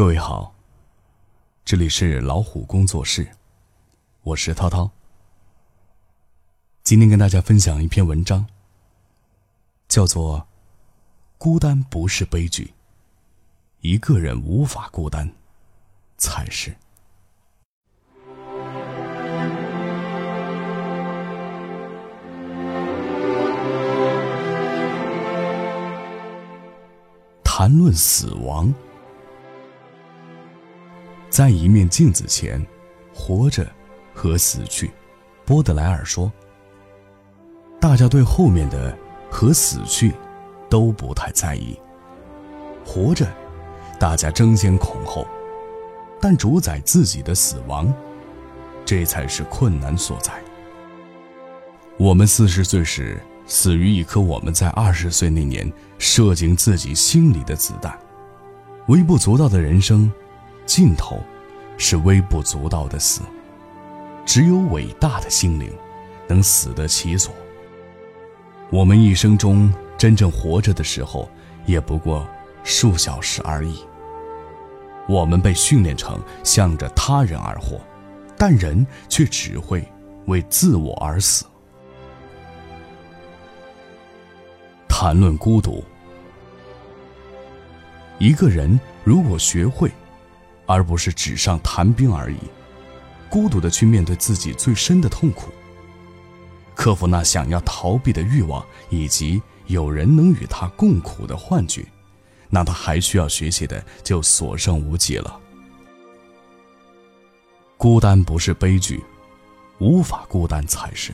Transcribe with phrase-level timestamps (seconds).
[0.00, 0.54] 各位好，
[1.62, 3.28] 这里是老虎工作室，
[4.22, 4.90] 我是涛涛。
[6.82, 8.46] 今天跟大家分享一篇文章，
[9.88, 10.38] 叫做
[11.36, 12.72] 《孤单不是悲剧，
[13.82, 15.30] 一个人无法孤单，
[16.16, 16.70] 才是》。
[27.44, 28.72] 谈论死亡，
[31.30, 32.60] 在一面镜子前，
[33.14, 33.66] 活着
[34.12, 34.90] 和死去。
[35.46, 36.30] 波德莱尔说
[37.80, 38.94] ：“大家对后面的
[39.30, 40.12] 和死去
[40.68, 41.78] 都不太在意，
[42.84, 43.26] 活着，
[43.98, 45.26] 大家争先恐后，
[46.20, 47.90] 但主宰自己的死亡，
[48.84, 50.32] 这才是困难所在。
[51.96, 57.98] 我们四十岁时。”死于一颗我们在二十岁那年射进自己心里的子弹。
[58.86, 60.08] 微不足道的人生，
[60.70, 61.18] 尽头
[61.76, 63.22] 是微不足道的死。
[64.24, 65.68] 只有伟大的心灵，
[66.28, 67.34] 能死得其所。
[68.70, 71.28] 我们一生中真正活着的时候，
[71.66, 72.24] 也不过
[72.62, 73.84] 数小时而已。
[75.08, 77.80] 我们被训练成向着他人而活，
[78.38, 79.84] 但人却只会
[80.26, 81.44] 为自我而死。
[84.88, 85.82] 谈论孤独，
[88.20, 89.90] 一个人如果学会，
[90.72, 92.38] 而不是纸上谈兵而已，
[93.28, 95.50] 孤独的去面对自己最深的痛苦，
[96.76, 101.84] 克服那想要逃避的欲望，以及有人能与他共苦的幻觉，
[102.48, 105.40] 那他还需要学习的就所剩无几了。
[107.76, 109.02] 孤单不是悲剧，
[109.80, 111.12] 无法孤单才是。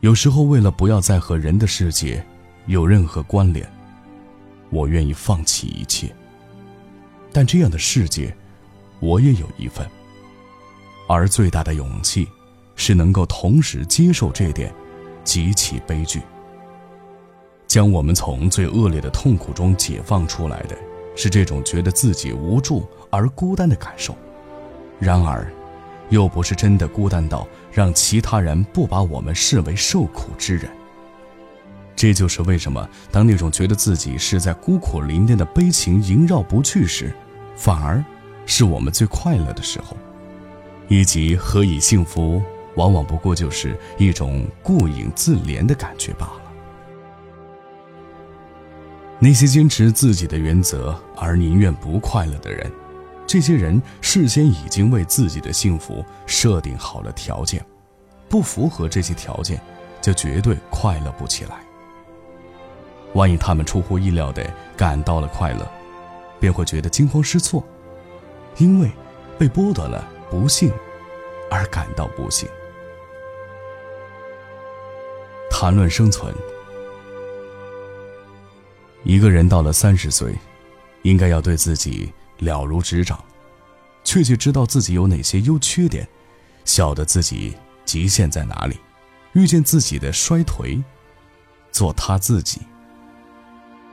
[0.00, 2.22] 有时候，为了不要再和人的世界
[2.66, 3.66] 有任何关联，
[4.68, 6.14] 我愿意放弃一切。
[7.36, 8.34] 但这样的世界，
[8.98, 9.86] 我也有一份。
[11.06, 12.26] 而最大的勇气，
[12.76, 14.72] 是能够同时接受这点
[15.22, 16.22] 极其悲剧。
[17.66, 20.74] 将我们从最恶劣的痛苦中解放出来的，
[21.14, 24.16] 是这种觉得自己无助而孤单的感受。
[24.98, 25.46] 然而，
[26.08, 30.70] 又不是真的孤单到让其他人不把我们视为受苦之人。
[31.94, 37.14] 这就是为什么，当那种觉得自己是在孤苦伶仃的悲情萦绕不去时，
[37.56, 38.04] 反而
[38.44, 39.96] 是我们最快乐的时候。
[40.88, 42.40] 以及何以幸福，
[42.76, 46.42] 往往不过就是一种顾影自怜的感觉罢了。
[49.18, 52.70] 那些坚持自己的原则而宁愿不快乐的人。
[53.26, 57.64] 这些人事先已经为自己的幸福设定好了条件，
[58.28, 59.60] 不符合这些条件，
[60.00, 61.56] 就绝对快乐不起来。
[63.14, 65.68] 万一他们出乎意料地感到了快乐，
[66.38, 67.62] 便会觉得惊慌失措，
[68.58, 68.90] 因为
[69.38, 70.72] 被剥夺了不幸
[71.50, 72.48] 而感到不幸。
[75.50, 76.34] 谈论生存，
[79.04, 80.34] 一个人到了三十岁，
[81.02, 82.12] 应该要对自己。
[82.40, 83.18] 了如指掌，
[84.04, 86.06] 确切知道自己有哪些优缺点，
[86.66, 88.78] 晓得自己极限在哪里，
[89.32, 90.84] 遇见自己的衰颓，
[91.72, 92.60] 做他自己。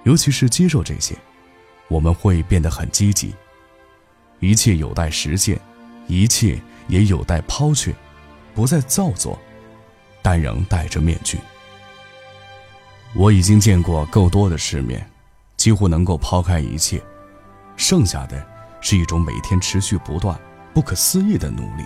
[0.04, 1.16] 尤其是接受这些，
[1.88, 3.34] 我们会变得很积极。
[4.40, 5.60] 一切有待实现，
[6.08, 7.94] 一切也有待抛却，
[8.54, 9.40] 不再造作，
[10.22, 11.38] 但仍戴着面具。
[13.16, 15.08] 我已经见过够多的世面，
[15.56, 17.02] 几乎能够抛开一切。
[17.78, 18.46] 剩下的
[18.82, 20.38] 是一种每天持续不断、
[20.74, 21.86] 不可思议的努力，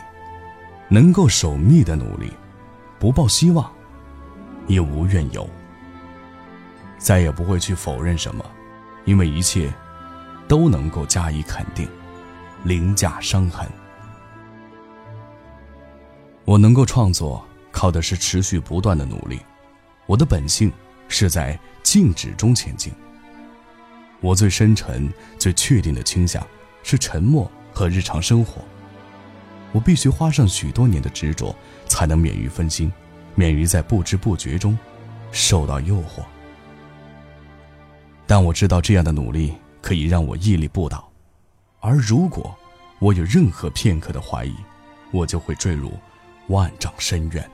[0.89, 2.31] 能够守密的努力，
[2.97, 3.71] 不抱希望，
[4.67, 5.47] 也无怨尤。
[6.97, 8.43] 再也不会去否认什么，
[9.05, 9.71] 因为一切
[10.47, 11.87] 都能够加以肯定，
[12.63, 13.67] 凌驾伤痕。
[16.45, 19.39] 我能够创作，靠的是持续不断的努力。
[20.05, 20.71] 我的本性
[21.09, 22.93] 是在静止中前进。
[24.21, 26.45] 我最深沉、最确定的倾向
[26.81, 28.61] 是沉默和日常生活。
[29.73, 31.53] 我必须花上许多年的执着，
[31.87, 32.91] 才能免于分心，
[33.35, 34.79] 免于在不知不觉中
[35.31, 36.23] 受到诱惑。
[38.25, 39.53] 但我知道这样的努力
[39.87, 41.09] 可以让我屹立不倒，
[41.79, 42.53] 而如果
[42.99, 44.53] 我有任何片刻的怀疑，
[45.13, 45.93] 我就会坠入
[46.49, 47.51] 万丈深渊。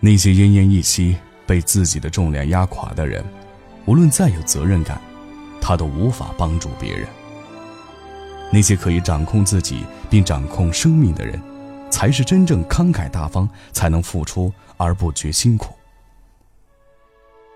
[0.00, 3.22] 那些奄奄一息、被自己的重量压垮的人。
[3.84, 4.98] 无论再有责任感，
[5.60, 7.06] 他都无法帮助别人。
[8.50, 11.38] 那些可以掌控自己并掌控生命的人，
[11.90, 15.74] 才是真正慷慨大方，才能付出而不觉辛苦。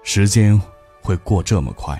[0.03, 0.61] 时间
[1.01, 1.99] 会过这么快，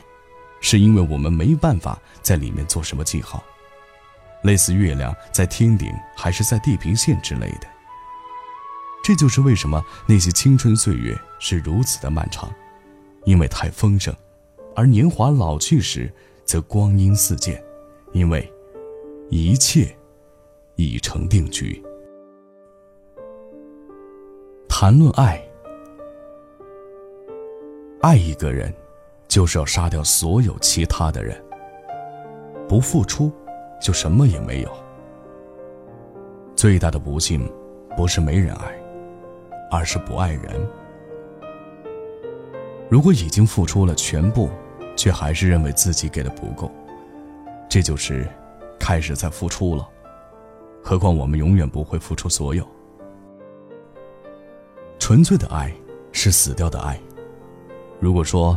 [0.61, 3.45] 是因为我们没办法在里面做什么记号，
[4.43, 7.67] 类似月亮在天顶还是在地平线之类的。
[9.05, 12.53] 这就是为什么那些青春岁月是如此的漫长，
[13.25, 14.13] 因为太丰盛；
[14.75, 16.13] 而年华老去时，
[16.45, 17.63] 则光阴似箭，
[18.13, 18.53] 因为
[19.31, 19.97] 一切
[20.75, 21.81] 已成定局。
[24.69, 25.41] 谈论爱，
[28.01, 28.75] 爱一个人，
[29.29, 31.41] 就是要杀掉所有其他的人。
[32.69, 33.33] 不付出，
[33.81, 34.71] 就什么也没有。
[36.55, 37.51] 最大的不幸，
[37.97, 38.73] 不是没人爱。
[39.69, 40.65] 而是不爱人。
[42.89, 44.49] 如果已经付出了全部，
[44.95, 46.71] 却还是认为自己给的不够，
[47.69, 48.29] 这就是
[48.79, 49.87] 开始在付出了。
[50.85, 52.65] 何况我们永远不会付出所有。
[55.01, 55.75] 纯粹的爱
[56.13, 56.97] 是死掉的爱。
[57.99, 58.57] 如果说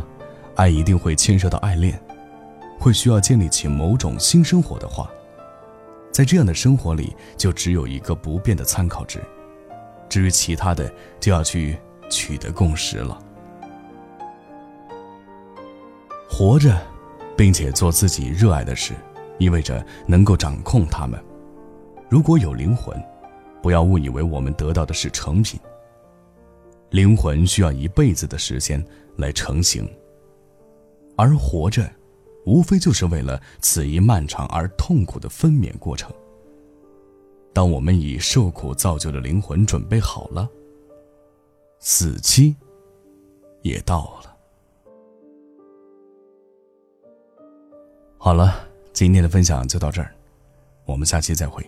[0.60, 1.98] 爱一定会牵涉到爱恋，
[2.78, 5.10] 会需要建立起某种新生活的话，
[6.12, 9.22] 在这样的生活里，就只有一个不变的参考值。
[10.06, 11.78] 至于其他的，就要去
[12.10, 13.18] 取得共识了。
[16.28, 16.78] 活着，
[17.34, 18.92] 并且做自己热爱的事，
[19.38, 21.18] 意味着能够掌控他们。
[22.10, 23.02] 如果有灵魂，
[23.62, 25.58] 不要误以为我们得到的是成品。
[26.90, 28.84] 灵魂需要一辈子的时间
[29.16, 29.90] 来成型，
[31.20, 31.86] 而活着，
[32.46, 36.10] 无非就是为了此一漫长而痛苦的分娩过程。
[37.52, 40.48] 当我们以受苦造就的灵魂准备好了，
[41.78, 42.56] 死期
[43.60, 44.34] 也到了。
[48.16, 50.10] 好了，今天的分享就到这儿，
[50.86, 51.62] 我们下期再会。